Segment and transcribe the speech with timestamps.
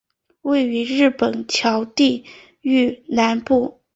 [0.41, 2.25] 位于日本桥地
[2.61, 3.79] 域南部。